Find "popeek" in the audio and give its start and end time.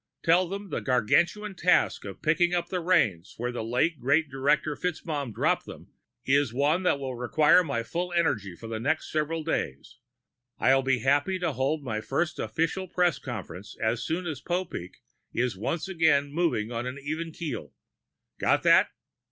14.41-15.03